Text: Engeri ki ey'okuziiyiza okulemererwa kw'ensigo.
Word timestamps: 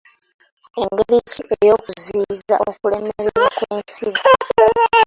Engeri 0.81 1.17
ki 1.31 1.41
ey'okuziiyiza 1.61 2.55
okulemererwa 2.69 3.45
kw'ensigo. 3.57 4.27